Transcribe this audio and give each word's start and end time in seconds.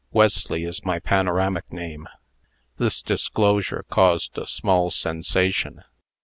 "Wesley 0.11 0.63
is 0.63 0.83
my 0.83 0.97
panoramic 0.97 1.71
name." 1.71 2.07
This 2.79 3.03
disclosure 3.03 3.85
caused 3.91 4.35
a 4.35 4.47
small 4.47 4.89
sensation. 4.89 5.83